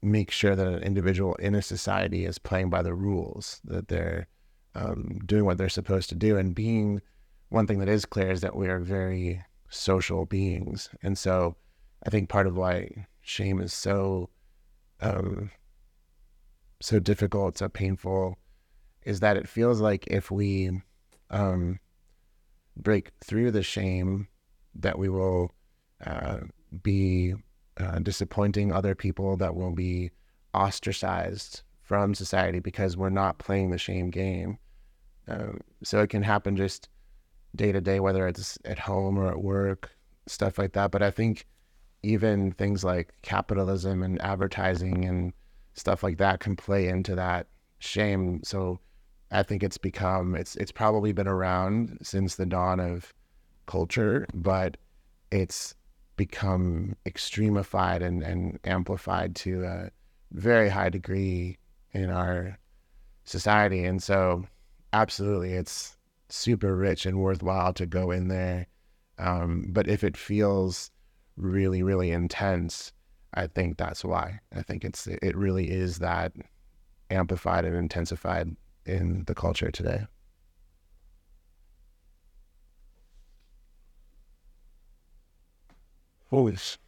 [0.02, 4.26] make sure that an individual in a society is playing by the rules, that they're
[4.74, 7.00] um, doing what they're supposed to do, and being
[7.48, 10.90] one thing that is clear is that we are very social beings.
[11.02, 11.56] And so
[12.04, 14.28] I think part of why shame is so
[15.00, 15.50] um,
[16.80, 18.36] so difficult, so painful,
[19.04, 20.70] is that it feels like if we
[21.30, 21.78] um,
[22.76, 24.28] break through the shame,
[24.74, 25.52] that we will
[26.04, 26.38] uh,
[26.82, 27.34] be
[27.78, 30.10] uh, disappointing other people, that will be
[30.54, 34.58] ostracized from society because we're not playing the shame game.
[35.28, 35.52] Uh,
[35.82, 36.88] so it can happen just
[37.56, 39.90] day to day, whether it's at home or at work,
[40.26, 40.90] stuff like that.
[40.90, 41.46] But I think
[42.02, 45.32] even things like capitalism and advertising and
[45.74, 47.46] stuff like that can play into that
[47.78, 48.40] shame.
[48.44, 48.80] So
[49.30, 53.12] I think it's become it's it's probably been around since the dawn of
[53.66, 54.76] culture, but
[55.30, 55.74] it's
[56.16, 59.90] become extremified and, and amplified to a
[60.32, 61.56] very high degree
[61.92, 62.58] in our
[63.24, 63.84] society.
[63.84, 64.44] And so,
[64.92, 65.96] absolutely, it's
[66.32, 68.66] super rich and worthwhile to go in there.
[69.18, 70.90] Um, but if it feels
[71.36, 72.92] really, really intense,
[73.34, 74.40] I think that's why.
[74.54, 76.32] I think it's it really is that
[77.10, 78.56] amplified and intensified
[78.86, 80.06] in the culture today.
[86.30, 86.78] Always.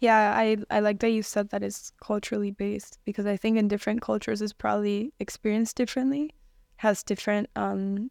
[0.00, 3.68] Yeah, I I like that you said that it's culturally based because I think in
[3.68, 6.34] different cultures it's probably experienced differently,
[6.76, 8.10] has different um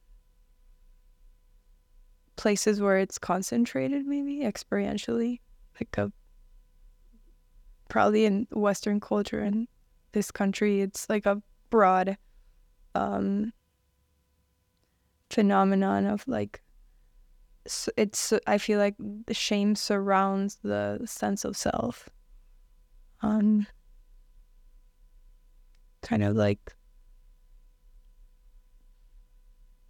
[2.35, 5.39] places where it's concentrated maybe experientially,
[5.79, 6.11] like a
[7.89, 9.67] probably in Western culture in
[10.11, 12.17] this country it's like a broad
[12.95, 13.51] um
[15.29, 16.61] phenomenon of like
[17.97, 22.09] it's I feel like the shame surrounds the sense of self.
[23.21, 23.67] Um
[26.01, 26.73] kind of like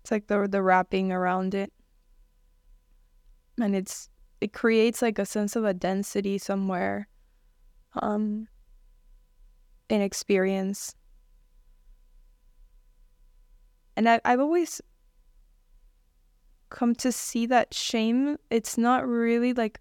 [0.01, 1.71] it's like the the wrapping around it.
[3.61, 4.09] And it's
[4.41, 7.07] it creates like a sense of a density somewhere
[7.93, 8.47] um
[9.89, 10.95] in experience.
[13.97, 14.82] And I, I've always
[16.70, 19.80] come to see that shame it's not really like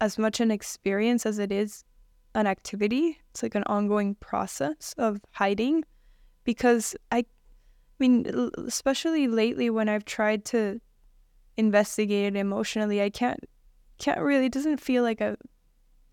[0.00, 1.84] as much an experience as it is
[2.34, 3.18] an activity.
[3.30, 5.84] It's like an ongoing process of hiding
[6.44, 7.24] because i I
[7.98, 8.26] mean
[8.58, 10.78] especially lately when i've tried to
[11.56, 13.40] investigate it emotionally i can't
[13.96, 15.38] can't really it doesn't feel like a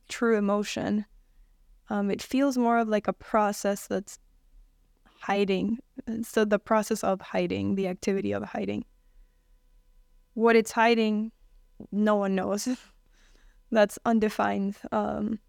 [0.09, 1.05] true emotion.
[1.89, 4.19] Um, it feels more of like a process that's
[5.19, 5.79] hiding.
[6.21, 8.85] So the process of hiding the activity of hiding
[10.33, 11.31] what it's hiding,
[11.91, 12.67] no one knows.
[13.71, 14.75] That's undefined.
[14.91, 15.39] Um,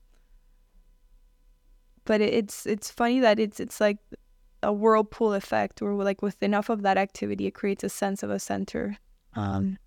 [2.05, 3.99] but it's it's funny that it's it's like
[4.63, 8.31] a whirlpool effect, where like with enough of that activity, it creates a sense of
[8.31, 8.97] a center.
[9.35, 9.79] Um,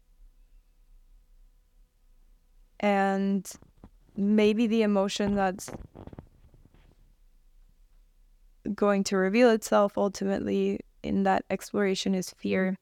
[2.80, 3.50] and
[4.16, 5.70] maybe the emotion that's
[8.76, 12.76] going to reveal itself ultimately in that exploration is fear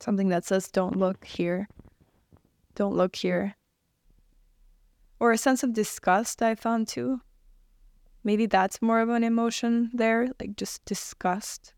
[0.00, 1.68] something that says don't look here.
[2.74, 3.54] Don't look here.
[5.18, 7.20] Or a sense of disgust i found too.
[8.24, 11.74] Maybe that's more of an emotion there like just disgust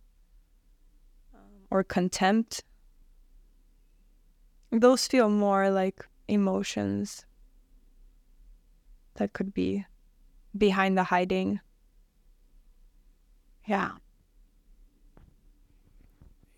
[1.70, 2.62] or contempt.
[4.70, 7.26] Those feel more like emotions
[9.14, 9.84] that could be
[10.56, 11.60] behind the hiding.
[13.66, 13.92] Yeah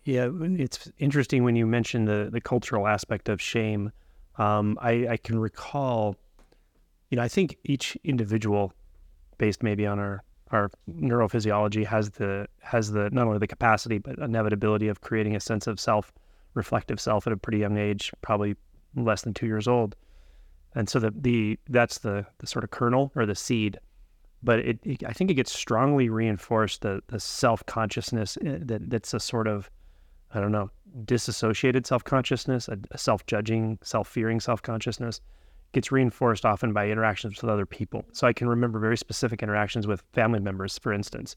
[0.05, 3.91] yeah, it's interesting when you mention the the cultural aspect of shame.
[4.37, 6.15] Um, I, I can recall,
[7.09, 8.71] you know, I think each individual,
[9.37, 14.19] based maybe on our our neurophysiology, has the has the not only the capacity but
[14.19, 16.13] inevitability of creating a sense of self,
[16.53, 18.55] reflective self at a pretty young age, probably
[18.95, 19.95] less than two years old,
[20.75, 23.79] and so the the that's the the sort of kernel or the seed
[24.43, 28.91] but it, it, I think it gets strongly reinforced the the self consciousness eh, that
[28.91, 29.71] that's a sort of
[30.35, 30.69] I don't know,
[31.05, 35.21] disassociated self consciousness, a, self judging, self fearing self consciousness
[35.71, 38.05] gets reinforced often by interactions with other people.
[38.13, 41.35] So I can remember very specific interactions with family members, for instance,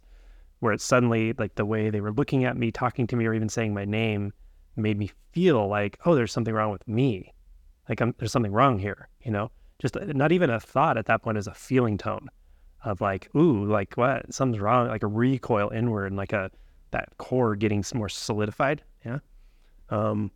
[0.61, 3.35] where it's suddenly like the way they were looking at me, talking to me, or
[3.35, 4.33] even saying my name
[4.77, 7.33] made me feel like, oh, there's something wrong with me.
[7.89, 9.51] Like I'm, there's something wrong here, you know?
[9.81, 12.29] Just uh, not even a thought at that point is a feeling tone
[12.85, 14.33] of like, ooh, like what?
[14.33, 16.51] Something's wrong, like a recoil inward, and like a,
[16.91, 18.83] that core getting more solidified.
[19.05, 19.19] Yeah.
[19.91, 20.31] Um,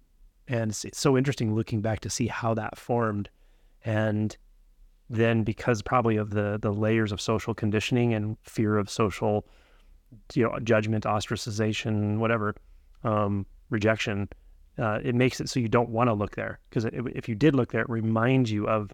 [0.49, 3.29] and it's, it's so interesting looking back to see how that formed.
[3.85, 4.37] And
[5.13, 9.47] then because probably of the the layers of social conditioning and fear of social
[10.35, 12.55] you know judgment ostracization whatever
[13.05, 14.29] um, rejection
[14.79, 17.55] uh, it makes it so you don't want to look there because if you did
[17.55, 18.91] look there it reminds you of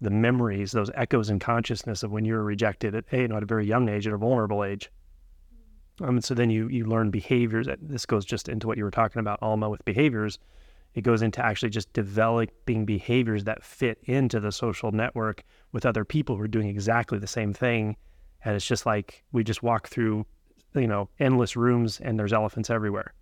[0.00, 3.42] the memories those echoes in consciousness of when you were rejected at, you know, at
[3.42, 4.90] a very young age at a vulnerable age
[6.00, 7.68] um, so then you you learn behaviors.
[7.80, 10.38] This goes just into what you were talking about, Alma, with behaviors.
[10.94, 16.04] It goes into actually just developing behaviors that fit into the social network with other
[16.04, 17.96] people who are doing exactly the same thing.
[18.44, 20.24] And it's just like we just walk through,
[20.74, 23.12] you know, endless rooms and there's elephants everywhere,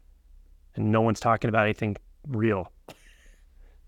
[0.74, 1.96] and no one's talking about anything
[2.28, 2.72] real.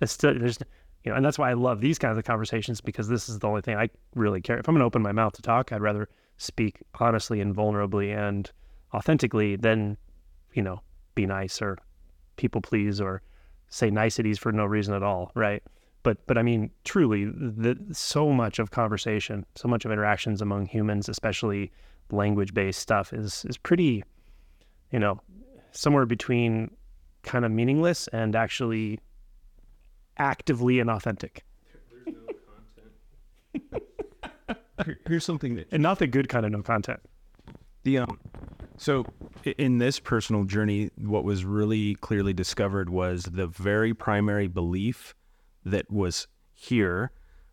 [0.00, 0.58] It's still, there's,
[1.04, 3.48] you know, and that's why I love these kinds of conversations because this is the
[3.48, 4.58] only thing I really care.
[4.58, 6.08] If I'm going to open my mouth to talk, I'd rather
[6.38, 8.50] speak honestly and vulnerably and
[8.94, 9.96] authentically, then,
[10.54, 10.80] you know,
[11.14, 11.78] be nice or
[12.36, 13.22] people please or
[13.68, 15.62] say niceties for no reason at all, right?
[16.02, 20.66] But but I mean, truly, the, so much of conversation, so much of interactions among
[20.66, 21.72] humans, especially
[22.10, 24.04] language-based stuff, is is pretty,
[24.90, 25.20] you know,
[25.72, 26.70] somewhere between
[27.22, 29.00] kind of meaningless and actually
[30.18, 31.40] actively inauthentic.
[35.06, 37.00] Here's something that And not the good kind of no content.
[37.82, 38.18] The um,
[38.78, 39.04] so
[39.44, 45.14] in this personal journey, what was really clearly discovered was the very primary belief
[45.64, 47.10] that was here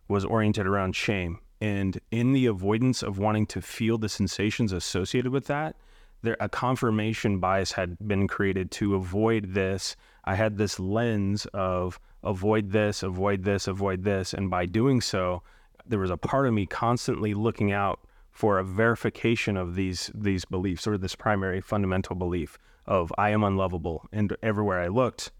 [0.07, 5.31] was oriented around shame, and in the avoidance of wanting to feel the sensations associated
[5.31, 5.75] with that,
[6.21, 9.95] there a confirmation bias had been created to avoid this.
[10.23, 15.43] I had this lens of avoid this, avoid this, avoid this, and by doing so,
[15.87, 17.99] there was a part of me constantly looking out
[18.35, 23.43] for a verification of these these beliefs or this primary fundamental belief of I am
[23.43, 25.31] unlovable and everywhere I looked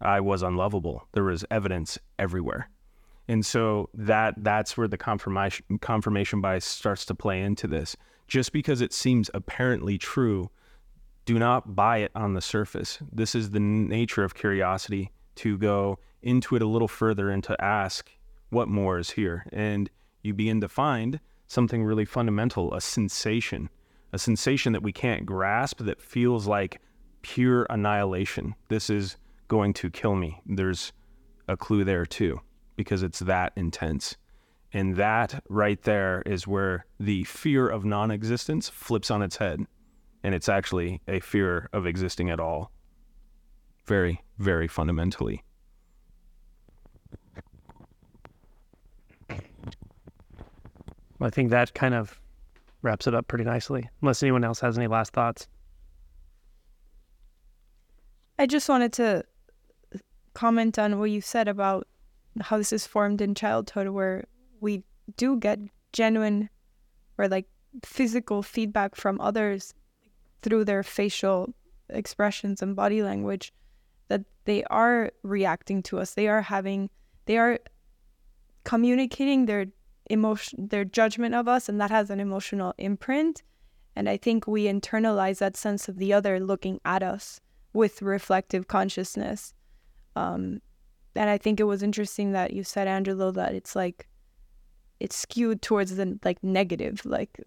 [0.00, 1.06] I was unlovable.
[1.12, 2.70] There was evidence everywhere.
[3.28, 7.94] And so that that's where the confirmation confirmation bias starts to play into this.
[8.26, 10.50] Just because it seems apparently true
[11.26, 12.98] do not buy it on the surface.
[13.12, 17.62] This is the nature of curiosity to go into it a little further and to
[17.62, 18.10] ask
[18.48, 19.44] what more is here?
[19.52, 19.90] And
[20.22, 21.20] you begin to find
[21.50, 23.68] something really fundamental a sensation,
[24.12, 26.80] a sensation that we can't grasp that feels like
[27.22, 28.54] pure annihilation.
[28.68, 29.16] This is
[29.48, 30.40] going to kill me.
[30.46, 30.92] There's
[31.48, 32.40] a clue there too,
[32.76, 34.16] because it's that intense.
[34.72, 39.66] And that right there is where the fear of non existence flips on its head.
[40.22, 42.70] And it's actually a fear of existing at all.
[43.86, 45.42] Very, very fundamentally.
[51.20, 52.20] I think that kind of
[52.82, 53.88] wraps it up pretty nicely.
[54.00, 55.46] Unless anyone else has any last thoughts.
[58.38, 59.24] I just wanted to
[60.32, 61.86] comment on what you said about
[62.40, 64.24] how this is formed in childhood, where
[64.60, 64.82] we
[65.16, 65.58] do get
[65.92, 66.48] genuine
[67.18, 67.46] or like
[67.84, 69.74] physical feedback from others
[70.42, 71.52] through their facial
[71.90, 73.52] expressions and body language
[74.08, 76.14] that they are reacting to us.
[76.14, 76.88] They are having,
[77.26, 77.58] they are
[78.64, 79.66] communicating their
[80.10, 83.42] emotion, their judgment of us, and that has an emotional imprint.
[83.96, 87.40] And I think we internalize that sense of the other looking at us
[87.72, 89.54] with reflective consciousness.
[90.16, 90.60] Um,
[91.14, 94.08] and I think it was interesting that you said, Angelo, that it's like
[95.00, 97.40] it's skewed towards the like negative, like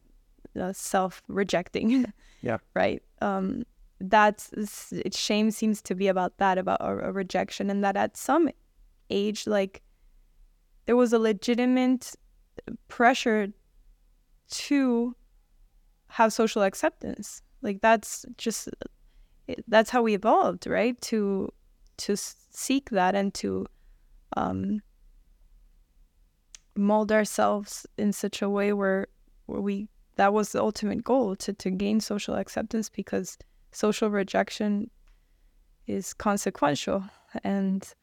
[0.60, 2.06] uh, self-rejecting.
[2.46, 2.58] Yeah.
[2.74, 3.02] right.
[3.22, 3.64] Um,
[4.02, 4.52] that's
[4.92, 8.50] it, shame seems to be about that, about a, a rejection, and that at some
[9.10, 9.82] age, like
[10.86, 12.14] there was a legitimate
[12.88, 13.50] pressure
[14.50, 15.16] to
[16.08, 17.42] have social acceptance.
[17.62, 18.70] Like that's just
[19.68, 21.00] that's how we evolved, right?
[21.02, 21.50] To
[21.98, 23.66] to seek that and to
[24.36, 24.82] um,
[26.76, 29.08] mold ourselves in such a way where
[29.46, 33.38] where we that was the ultimate goal to to gain social acceptance because
[33.72, 34.90] social rejection
[35.88, 37.04] is consequential
[37.44, 37.94] and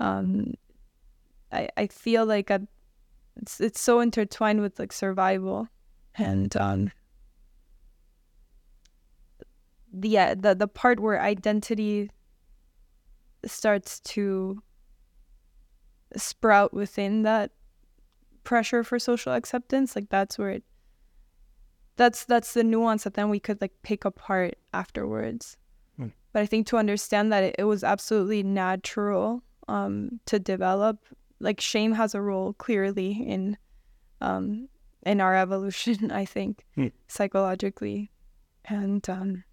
[0.00, 0.54] um,
[1.50, 2.66] I I feel like a,
[3.38, 5.68] it's it's so intertwined with like survival
[6.16, 6.90] and um,
[9.92, 12.10] the yeah, the the part where identity
[13.44, 14.62] starts to
[16.16, 17.52] sprout within that
[18.42, 20.64] pressure for social acceptance like that's where it
[21.96, 25.56] that's that's the nuance that then we could like pick apart afterwards
[26.00, 26.12] Mm.
[26.32, 31.04] but i think to understand that it, it was absolutely natural um to develop
[31.40, 33.56] like shame has a role clearly in
[34.20, 34.68] um
[35.06, 36.92] in our evolution i think Mm.
[37.08, 38.10] psychologically
[38.64, 39.44] and um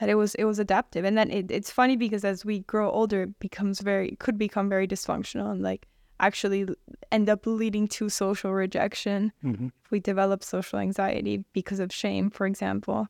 [0.00, 2.90] that it was it was adaptive and then it, it's funny because as we grow
[2.90, 5.86] older it becomes very could become very dysfunctional and like
[6.20, 6.66] actually
[7.12, 9.66] end up leading to social rejection Mm-hmm.
[9.84, 13.06] if we develop social anxiety because of shame for example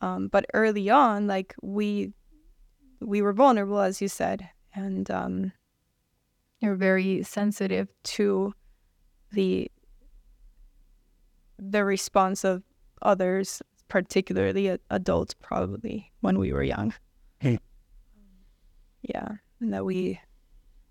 [0.00, 2.12] um, but early on like we
[3.00, 5.52] we were vulnerable as you said and um,
[6.62, 8.54] you're very sensitive to
[9.32, 9.70] the
[11.58, 12.62] the response of
[13.02, 16.94] others particularly adults probably when we were young
[17.42, 17.56] Hmm.
[19.02, 19.28] yeah
[19.60, 20.20] and that we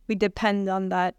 [0.08, 1.16] we depend on that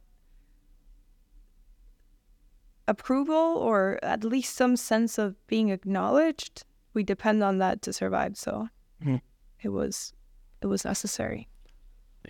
[2.87, 8.37] approval or at least some sense of being acknowledged we depend on that to survive
[8.37, 8.69] so
[9.03, 9.17] Hmm.
[9.63, 10.13] it was
[10.61, 11.49] it was necessary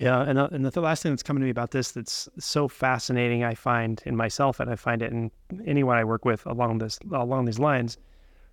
[0.00, 2.66] Yeah, and uh, and the last thing that's coming to me about this that's so
[2.66, 5.30] fascinating, I find in myself, and I find it in
[5.66, 7.98] anyone I work with along this along these lines,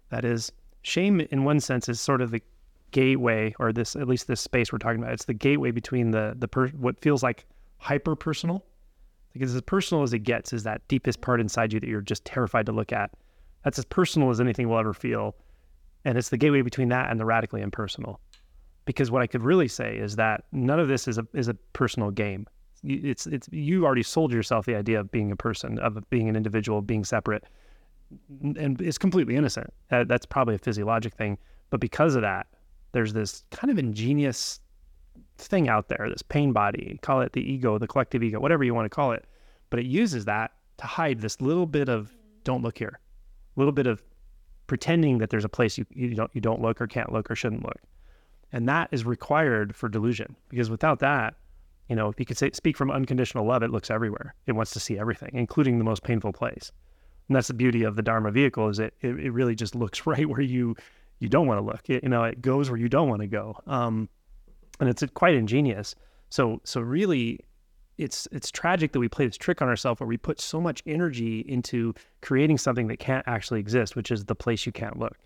[0.09, 2.41] that is shame in one sense is sort of the
[2.91, 5.13] gateway or this at least this space we're talking about.
[5.13, 7.45] It's the gateway between the the per, what feels like
[7.77, 8.65] hyper personal,
[9.31, 12.25] because as personal as it gets is that deepest part inside you that you're just
[12.25, 13.11] terrified to look at.
[13.63, 15.35] That's as personal as anything will ever feel,
[16.03, 18.19] and it's the gateway between that and the radically impersonal.
[18.85, 21.53] Because what I could really say is that none of this is a is a
[21.73, 22.47] personal game.
[22.83, 26.35] It's it's you already sold yourself the idea of being a person, of being an
[26.35, 27.43] individual, being separate,
[28.41, 29.71] and it's completely innocent.
[29.89, 31.37] That's probably a physiologic thing,
[31.69, 32.47] but because of that,
[32.93, 34.59] there's this kind of ingenious
[35.37, 38.73] thing out there, this pain body, call it the ego, the collective ego, whatever you
[38.73, 39.25] want to call it.
[39.69, 42.99] But it uses that to hide this little bit of don't look here,
[43.55, 44.01] little bit of
[44.67, 47.35] pretending that there's a place you, you don't you don't look or can't look or
[47.35, 47.79] shouldn't look.
[48.51, 51.35] And that is required for delusion because without that,
[51.87, 54.35] you know, if you could say speak from unconditional love, it looks everywhere.
[54.45, 56.71] It wants to see everything, including the most painful place.
[57.27, 60.05] And that's the beauty of the Dharma vehicle is it, it, it really just looks
[60.05, 60.75] right where you
[61.19, 61.89] you don't want to look.
[61.89, 63.59] It, you know, it goes where you don't want to go.
[63.67, 64.07] Um,
[64.79, 65.95] and it's quite ingenious.
[66.29, 67.39] So so really,
[67.97, 70.81] it's it's tragic that we play this trick on ourselves where we put so much
[70.85, 75.17] energy into creating something that can't actually exist, which is the place you can't look,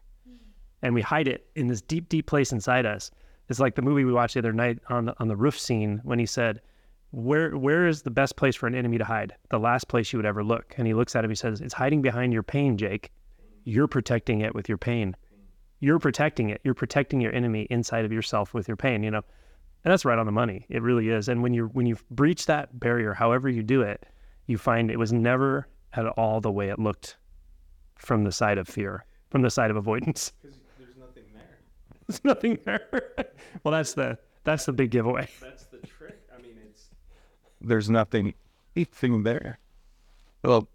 [0.84, 3.10] and we hide it in this deep deep place inside us.
[3.50, 6.00] It's like the movie we watched the other night on the on the roof scene
[6.04, 6.62] when he said.
[7.10, 9.36] Where where is the best place for an enemy to hide?
[9.52, 10.74] The last place you would ever look.
[10.78, 11.30] And he looks at him.
[11.30, 13.12] He says, "It's hiding behind your pain, Jake.
[13.66, 15.16] You're protecting it with your pain."
[15.84, 16.62] you're protecting it.
[16.64, 19.22] You're protecting your enemy inside of yourself with your pain, you know.
[19.84, 20.66] And that's right on the money.
[20.70, 21.28] It really is.
[21.28, 24.06] And when you when you breach that barrier, however you do it,
[24.48, 27.18] you find it was never at all the way it looked
[27.98, 30.32] from the side of fear, from the side of avoidance.
[30.42, 31.60] Because there's nothing there.
[32.08, 32.88] There's nothing there.
[33.64, 35.28] well, that's the that's the big giveaway.
[35.42, 36.20] That's the trick.
[36.38, 36.90] I mean, it's
[37.62, 38.34] There's nothing,
[38.76, 39.60] anything there.
[40.44, 40.68] Well,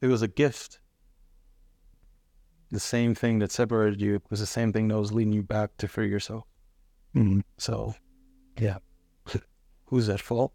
[0.00, 0.78] it was a gift.
[2.70, 5.76] The same thing that separated you was the same thing that was leading you back
[5.78, 6.44] to free yourself.
[7.16, 7.42] Mhm.
[7.58, 7.94] So,
[8.58, 8.78] yeah.
[9.86, 10.52] Who's at fault?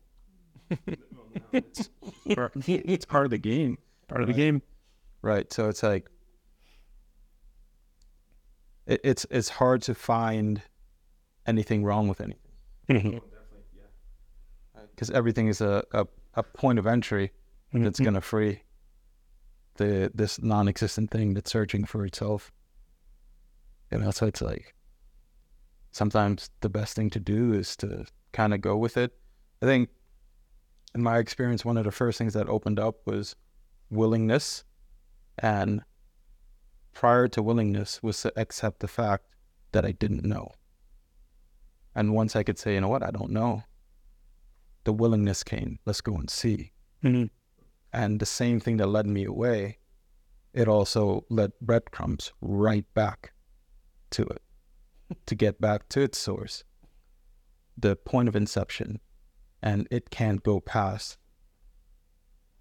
[1.51, 1.89] it's,
[2.25, 3.77] it's part of the game.
[4.07, 4.61] Part of the game.
[5.21, 5.51] Right.
[5.51, 6.09] So it's like
[8.89, 10.61] it, it's it's hard to find
[11.45, 12.51] anything wrong with anything
[12.89, 13.21] Mhm.
[14.91, 17.31] because everything is a, a, a point of entry
[17.71, 18.05] that's Mhm.
[18.05, 18.63] gonna free
[19.75, 22.51] the this non-existent thing that's searching for itself.
[23.91, 24.75] You know, so it's like
[25.91, 29.11] sometimes the best thing to do is to kind of go with it.
[29.61, 29.89] I think
[30.95, 33.35] in my experience, one of the first things that opened up was
[33.89, 34.63] willingness,
[35.37, 35.81] and
[36.99, 39.23] prior to willingness was to accept the fact
[39.71, 40.51] that I didn't know.
[41.95, 43.63] And once I could say, you know what, I don't know,
[44.83, 45.79] the willingness came.
[45.85, 46.73] Let's go and see.
[47.01, 47.29] Mhm.
[47.93, 49.79] And the same thing that led me away,
[50.51, 53.31] it also led breadcrumbs right back
[54.09, 54.41] to it
[55.25, 56.65] to get back to its source,
[57.77, 58.99] the point of inception.
[59.61, 61.17] And it can't go past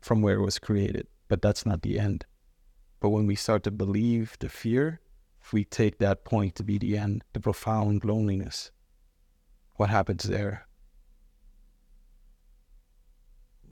[0.01, 2.24] from where it was created, but that's not the end.
[3.01, 5.01] But when we start to believe the fear,
[5.43, 8.71] if we take that point to be the end, the profound loneliness,
[9.77, 10.68] what happens there?